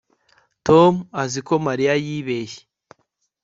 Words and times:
Tom 0.67 0.93
azi 1.23 1.39
ko 1.47 1.53
Mariya 1.65 1.93
yibeshye 2.05 2.61